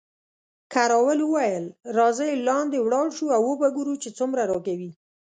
[0.73, 1.65] کراول وویل،
[1.97, 4.91] راځئ لاندې ولاړ شو او وو به ګورو چې څومره راکوي.